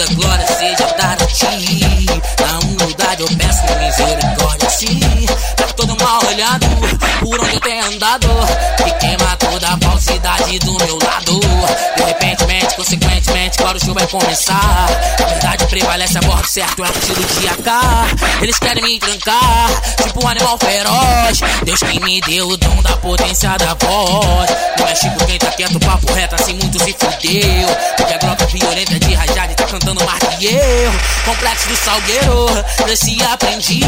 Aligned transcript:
toda 0.00 0.14
glória 0.14 0.46
seja 0.46 0.86
dada 0.96 1.24
a 1.24 1.26
ti. 1.26 2.06
Na 2.40 2.58
humildade 2.60 3.22
eu 3.22 3.28
peço 3.36 3.62
misericórdia, 3.78 4.70
sim. 4.70 5.00
Tá 5.56 5.66
todo 5.76 5.96
mal 6.02 6.20
olhado, 6.26 6.66
por 7.20 7.40
onde 7.40 7.54
eu 7.54 7.60
tenho 7.60 7.84
andado, 7.84 8.28
que 8.76 8.92
queima 8.94 9.36
toda 9.36 9.68
a 9.68 9.78
falsidade 9.78 10.58
do 10.60 10.72
meu 10.84 10.98
lado. 11.04 11.40
De 11.96 12.02
repente, 12.02 12.44
consequentemente, 12.76 13.58
claro, 13.58 13.76
o 13.76 13.84
show 13.84 13.94
vai 13.94 14.06
começar. 14.06 14.86
A 15.22 15.26
verdade 15.26 15.66
prevalece, 15.66 16.18
a 16.18 16.22
morte 16.22 16.50
certo 16.50 16.84
é 16.84 16.88
um 16.88 16.92
tiro 16.92 17.22
de 17.22 17.48
AK. 17.48 18.42
Eles 18.42 18.58
querem 18.58 18.82
me 18.82 18.98
trancar, 18.98 19.70
tipo 20.02 20.24
um 20.24 20.28
animal 20.28 20.58
feroz. 20.58 21.40
Deus 21.64 21.80
que 21.80 22.00
me 22.00 22.20
deu 22.22 22.48
o 22.48 22.56
dom 22.56 22.82
da 22.82 22.96
potência 22.96 23.50
da 23.58 23.74
voz. 23.74 24.50
Não 24.78 24.88
é 24.88 24.92
tipo 24.94 25.26
quem 25.26 25.38
tá 25.38 25.50
quieto, 25.50 25.78
papo 25.80 26.12
reto, 26.12 26.36
assim 26.36 26.54
muito 26.54 26.82
se 26.82 26.94
fudeu. 26.94 27.68
Porque 27.96 28.14
agora 28.14 28.29
eu. 30.46 30.92
Complexo 31.24 31.68
do 31.68 31.76
Salgueiro, 31.76 32.46
cresci 32.76 33.18
e 33.18 33.22
aprendi. 33.22 33.80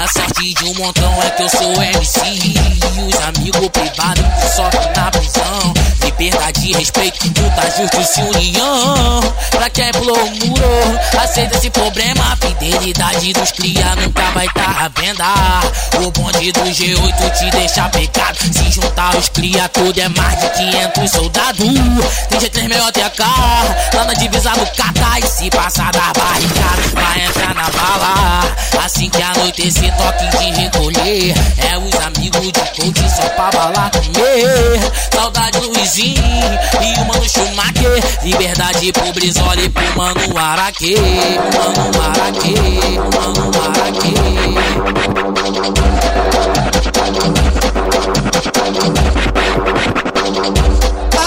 A 0.00 0.08
sorte 0.08 0.54
de 0.54 0.64
um 0.64 0.74
montão 0.74 1.22
é 1.22 1.30
que 1.30 1.42
eu 1.42 1.48
sou 1.48 1.82
MC. 1.82 2.20
E 2.24 3.04
os 3.06 3.20
amigos 3.20 3.68
privados 3.68 4.54
sofrem 4.54 4.92
na 4.96 5.10
prisão. 5.10 5.83
Liberdade, 6.16 6.72
respeito, 6.74 7.26
luta, 7.26 7.70
justiça 7.76 8.20
e 8.20 8.24
união. 8.24 9.20
Pra 9.50 9.68
quem 9.68 9.90
o 9.90 10.46
muro, 10.46 11.00
aceita 11.20 11.56
esse 11.56 11.68
problema. 11.70 12.38
Fidelidade 12.40 13.32
dos 13.32 13.50
cria 13.50 13.96
nunca 13.96 14.22
vai 14.30 14.46
tá 14.50 14.84
à 14.84 15.00
venda. 15.00 15.24
O 16.00 16.12
bonde 16.12 16.52
do 16.52 16.60
G8 16.60 17.30
te 17.36 17.50
deixa 17.50 17.88
pecado. 17.88 18.38
Se 18.38 18.70
juntar 18.70 19.16
os 19.16 19.28
cria, 19.28 19.68
tudo 19.70 19.98
é 19.98 20.08
mais 20.10 20.38
de 20.40 20.50
500 20.50 21.10
soldados. 21.10 21.66
Tem 22.30 22.38
G3 22.38 22.68
melhor 22.68 22.92
TK, 22.92 23.22
lá 23.94 24.04
na 24.04 24.14
divisa 24.14 24.50
do 24.50 24.66
Cata. 24.66 25.18
E 25.18 25.26
se 25.26 25.50
passar 25.50 25.90
da 25.90 26.12
barricada, 26.12 26.82
vai 26.94 27.24
entrar 27.26 27.54
na 27.56 27.68
bala. 27.70 28.56
Assim 28.84 29.10
que 29.10 29.20
anoitecer, 29.20 29.92
toque 29.96 30.26
de 30.36 30.60
recolher. 30.60 31.34
É 31.58 31.73
de 32.52 32.60
coach 32.60 33.10
só 33.10 33.28
pra 33.30 33.50
bala 33.50 33.90
comer. 33.90 34.80
Saudade 35.12 35.58
Luizinho 35.58 36.18
e 36.80 37.00
o 37.00 37.04
mano 37.06 37.28
Schumacher. 37.28 38.02
Liberdade 38.22 38.92
pro 38.92 39.12
Brizola 39.12 39.62
e 39.62 39.68
pro 39.68 39.96
mano 39.96 40.20
Araque. 40.36 40.94
Mano 40.96 41.90
Araque, 42.02 42.54
mano 43.14 43.50
Araque. 43.64 44.14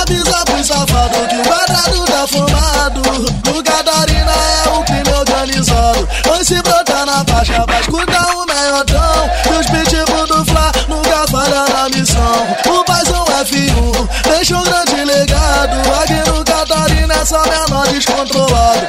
Avisa 0.00 0.44
pro 0.44 0.64
safado 0.64 1.28
que 1.28 1.36
o 1.36 1.42
quadrado 1.42 2.04
tá 2.04 2.26
fumado. 2.26 3.02
No 3.46 3.62
Catarina 3.62 4.32
é 4.64 4.68
o 4.68 4.84
crime 4.84 5.12
organizado. 5.18 6.08
Vai 6.26 6.44
se 6.44 6.60
brotar 6.62 7.06
na 7.06 7.24
faixa, 7.24 7.64
vai 7.66 7.80
escutar 7.80 8.35
missão. 12.06 12.78
O 12.78 12.84
paizão 12.84 13.24
F1 13.24 14.08
deixa 14.30 14.56
um 14.56 14.62
grande 14.62 15.04
legado. 15.04 15.76
Aqui 16.02 16.30
no 16.30 16.44
Catarina 16.44 17.14
é 17.14 17.24
só 17.24 17.42
menor 17.42 17.88
descontrolado. 17.88 18.86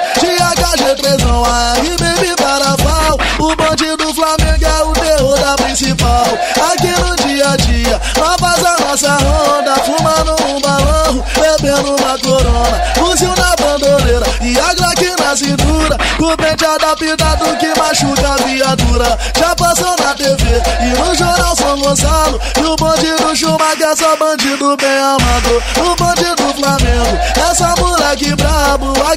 Dia 7.97 7.99
a 7.99 7.99
dia, 7.99 8.01
nós 8.17 8.35
faz 8.39 8.65
a 8.65 8.85
nossa 8.85 9.17
ronda. 9.17 9.75
Fumando 9.85 10.35
um 10.45 10.61
balão, 10.61 11.23
bebendo 11.35 11.95
uma 11.95 12.17
corona. 12.19 12.81
Fuzil 12.95 13.33
na 13.35 13.55
bandoleira 13.55 14.25
e 14.41 14.59
a 14.59 14.73
Glock 14.73 15.21
na 15.21 15.35
cintura. 15.35 15.97
O 16.19 16.37
pente 16.37 16.65
adaptado 16.65 17.57
que 17.57 17.67
machuca 17.79 18.33
a 18.33 18.37
viatura. 18.45 19.17
Já 19.37 19.55
passou 19.55 19.95
na 19.97 20.13
TV 20.13 20.61
e 20.81 20.99
no 20.99 21.15
jornal 21.15 21.55
São 21.55 21.79
Gonçalo. 21.79 22.39
E 22.57 22.65
o 22.65 22.75
bonde 22.75 23.11
do 23.15 23.35
Schumacher 23.35 23.87
é 23.87 23.95
só 23.95 24.15
bandido 24.17 24.75
bem 24.77 24.97
amado. 24.99 25.63
O 25.77 25.95
bonde 25.95 26.35
do 26.35 26.53
Flamengo, 26.53 27.19
essa 27.49 27.75
moleque 27.79 28.35
brabo. 28.35 28.56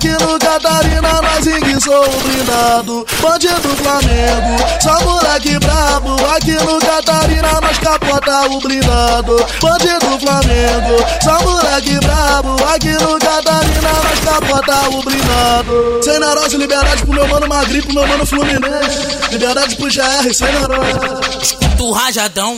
Aqui 0.00 0.12
no 0.12 0.38
Catarina 0.38 1.20
nós 1.20 1.46
enguiçou 1.46 2.02
o 2.02 2.20
blindado. 2.20 3.06
Bonde 3.20 3.48
do 3.48 3.76
Flamengo, 3.76 4.80
só 4.82 4.98
moleque 5.04 5.58
brabo. 5.58 6.16
Aqui 6.34 6.52
no 6.52 6.78
Catarina 6.78 7.60
nós 7.60 7.78
capota 7.80 8.48
o 8.48 8.60
blindado. 8.60 9.46
Bonde 9.60 9.98
do 9.98 10.18
Flamengo, 10.18 11.04
só 11.22 11.38
moleque 11.42 11.98
brabo. 12.00 12.56
Aqui 12.74 12.92
no 12.92 13.18
Catarina 13.18 13.90
nós 14.02 14.20
capota 14.20 14.88
o 14.88 15.02
blindado. 15.02 16.00
Sem 16.02 16.18
neurose, 16.18 16.56
liberdade 16.56 17.02
pro 17.04 17.12
meu 17.12 17.28
mano 17.28 17.46
Magri, 17.46 17.82
pro 17.82 17.92
meu 17.92 18.06
mano 18.06 18.24
Fluminense. 18.24 19.28
Liberdade 19.32 19.76
pro 19.76 19.84
GR, 19.84 20.32
sem 20.32 20.50
neurose. 20.50 21.42
Escuta 21.42 21.82
o 21.82 21.92
rajadão, 21.92 22.56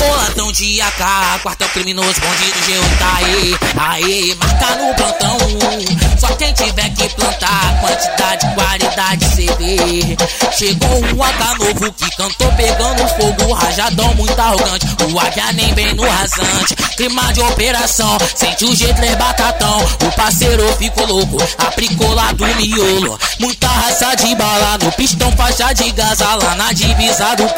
boladão 0.00 0.50
de 0.50 0.80
AK, 0.80 1.42
quartel 1.42 1.68
criminoso, 1.68 2.20
bonde 2.20 2.50
do 2.50 2.60
G8, 2.60 2.98
tá 2.98 3.16
aê, 3.16 4.02
aê, 4.02 4.34
marca 4.34 4.74
no 4.76 4.94
plantão. 4.94 5.38
Só 6.18 6.29
quem 6.36 6.52
tiver 6.52 6.90
que 6.90 7.08
plantar, 7.10 7.80
quantidade, 7.80 8.54
qualidade, 8.54 9.24
cê 9.34 9.46
vê. 9.58 10.16
Chegou 10.52 10.98
um 10.98 11.22
AK 11.22 11.58
novo 11.58 11.92
que 11.92 12.16
cantou 12.16 12.52
pegando 12.52 13.08
fogo, 13.08 13.52
rajadão 13.52 14.14
muito 14.14 14.38
arrogante. 14.38 14.86
O 15.12 15.20
águia 15.20 15.52
nem 15.52 15.74
vem 15.74 15.94
no 15.94 16.02
rasante, 16.02 16.74
clima 16.96 17.32
de 17.32 17.40
operação, 17.42 18.16
sente 18.34 18.64
o 18.64 18.70
G3 18.70 19.16
batatão. 19.16 19.78
O 20.06 20.12
parceiro 20.16 20.66
ficou 20.76 21.06
louco, 21.06 21.38
aplicou 21.58 22.12
lá 22.14 22.32
do 22.32 22.46
miolo. 22.46 23.18
Muita 23.38 23.68
raça 23.68 24.14
de 24.16 24.34
bala 24.34 24.78
no 24.82 24.92
pistão, 24.92 25.30
faixa 25.32 25.72
de 25.72 25.90
gaza 25.92 26.34
lá 26.34 26.54
na 26.54 26.72
divisa 26.72 27.34
do. 27.36 27.50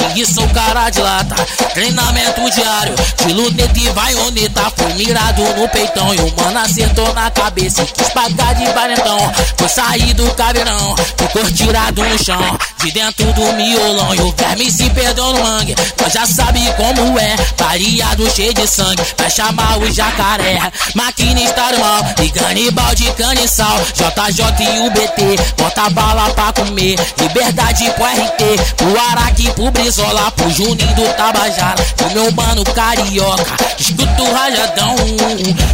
Ninguém 0.00 0.24
sou 0.24 0.48
cara 0.48 0.90
de 0.90 1.00
lata, 1.00 1.34
treinamento 1.74 2.50
diário. 2.50 2.94
De 3.16 3.32
luneta 3.32 3.78
e 3.78 3.88
vaioneta, 3.90 4.72
foi 4.76 4.92
mirado 4.94 5.42
no 5.56 5.68
peitão. 5.68 6.14
E 6.14 6.18
o 6.18 6.34
mano 6.36 6.58
acertou 6.58 7.12
na 7.14 7.30
cabeça 7.30 7.82
e 7.82 7.86
quis 7.86 8.08
pagar 8.18 8.54
de 8.56 8.64
valentão. 8.72 9.18
Foi 9.56 9.68
sair 9.68 10.12
do 10.14 10.34
caveirão, 10.34 10.96
ficou 10.96 11.44
tirado 11.52 12.02
no 12.02 12.18
chão. 12.18 12.58
De 12.88 12.92
dentro 12.94 13.30
do 13.34 13.52
miolão 13.52 14.14
e 14.14 14.20
o 14.22 14.32
verme 14.32 14.70
se 14.70 14.88
perdeu 14.88 15.30
no 15.34 15.44
mangue. 15.44 15.74
Nós 16.00 16.10
já 16.10 16.24
sabe 16.24 16.60
como 16.72 17.18
é, 17.18 17.36
variado 17.58 18.30
cheio 18.30 18.54
de 18.54 18.66
sangue. 18.66 19.02
Vai 19.18 19.30
chamar 19.30 19.78
o 19.78 19.92
jacaré, 19.92 20.58
maquinista 20.94 21.70
do 21.70 21.80
mal. 21.80 22.00
E 22.24 22.30
canibal 22.30 22.94
de 22.94 23.12
caniçal, 23.12 23.78
JJ 23.92 24.64
e 24.74 24.80
o 24.80 24.90
BT. 24.90 25.36
Bota 25.58 25.90
bala 25.90 26.30
pra 26.30 26.50
comer, 26.50 26.96
liberdade 27.20 27.90
pro 27.90 28.06
RT. 28.06 28.74
Pro 28.78 29.00
Araque, 29.10 29.50
pro 29.50 29.70
Brizola, 29.70 30.30
pro 30.30 30.50
Juninho 30.50 30.94
do 30.94 31.14
Tabajara. 31.14 31.84
Pro 31.94 32.10
meu 32.12 32.32
mano 32.32 32.64
carioca, 32.64 33.56
escuta 33.78 34.22
o 34.22 34.32
rajadão. 34.32 34.96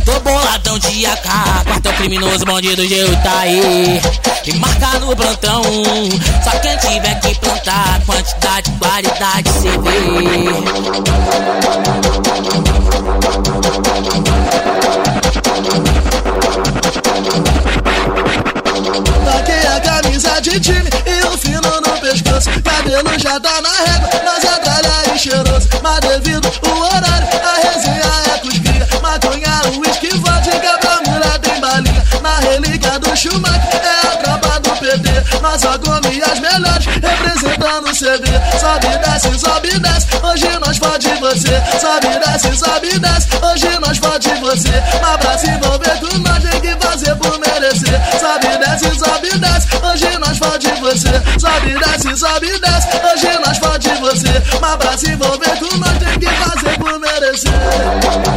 Tô 0.05 0.19
boladão 0.19 0.81
de 0.81 1.07
AK, 1.07 1.29
quartel 1.65 1.93
criminoso, 1.93 2.45
bandido 2.45 2.85
Geu 2.89 3.17
tá 3.23 3.39
aí. 3.39 4.03
E 4.47 4.55
marca 4.59 4.84
no 5.15 5.17
plantão, 5.17 5.63
só 6.43 6.51
quem 6.59 6.77
tiver 6.79 7.21
que 7.21 7.39
plantar. 7.39 8.01
Quantidade, 8.05 8.71
qualidade, 8.73 9.51
cê 9.51 9.71
vê. 9.79 9.95
Taquei 19.25 19.67
a 19.67 19.81
camisa 19.81 20.41
de 20.41 20.61
time 20.61 20.91
e 21.07 21.27
o 21.27 21.39
fino 21.39 21.61
no 21.61 22.01
pescoço. 22.01 22.51
Cabelo 22.63 23.19
já 23.19 23.39
tá 23.41 23.61
na 23.61 23.71
régua, 23.71 24.09
nós 24.25 24.45
é 24.45 24.59
tralha 24.59 25.15
e 25.15 25.19
cheiroso. 25.19 25.69
Mas 25.83 26.01
devido 26.01 26.53
o 26.67 26.79
horário, 26.81 27.29
a 27.43 27.69
resenha 27.69 28.13
é 28.35 28.39
cria. 28.39 28.89
Maconha, 29.01 29.63
uísque, 29.79 30.09
vodka, 30.19 30.79
pra 30.81 31.01
mulher 31.07 31.39
tem 31.39 31.61
balinha. 31.61 32.05
Na 32.23 32.39
relíquia 32.41 32.99
do 32.99 33.17
Schumacher 33.17 33.84
só 35.59 35.79
come 35.79 36.23
as 36.23 36.41
melhores, 36.41 36.87
representando 36.87 37.89
o 37.89 37.93
CV. 37.93 38.25
Sobe, 38.59 38.99
desce, 38.99 39.39
sobe, 39.39 39.79
desce, 39.79 40.07
hoje 40.23 40.59
nós 40.59 40.79
pode 40.79 41.09
você. 41.21 41.63
Sobe, 41.81 42.09
desce, 42.19 42.57
sobe, 42.57 42.99
desce, 42.99 43.29
hoje 43.43 43.79
nós 43.79 43.99
pode 43.99 44.35
você. 44.41 44.83
Mas 45.01 45.17
pra 45.19 45.39
se 45.39 45.51
envolver, 45.51 45.99
tu 46.01 46.19
nós 46.19 46.43
tem 46.43 46.61
que 46.61 46.87
fazer 46.87 47.15
por 47.17 47.39
merecer. 47.39 48.01
Sobe, 48.19 48.59
desce, 48.59 48.99
sobe, 48.99 49.39
desce, 49.39 49.69
hoje 49.83 50.19
nós 50.19 50.39
pode 50.39 50.69
você. 50.81 51.23
Sobe, 51.39 51.79
desce, 51.79 52.17
sobe, 52.17 52.59
desce, 52.59 52.89
hoje 53.13 53.39
nós 53.47 53.59
pode 53.59 53.89
você. 54.01 54.43
Mas 54.61 54.77
pra 54.77 54.99
se 54.99 55.11
envolver, 55.11 55.59
tu 55.59 55.79
nós 55.79 55.99
tem 55.99 56.19
que 56.19 56.27
fazer 56.27 56.79
por 56.79 56.99
merecer. 56.99 58.34